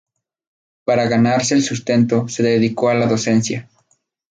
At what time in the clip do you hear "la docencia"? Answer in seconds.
2.95-3.69